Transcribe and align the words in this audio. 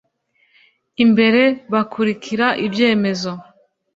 imbere 1.03 1.41
bakurikira 1.73 2.47
ibyerekezo 2.65 3.31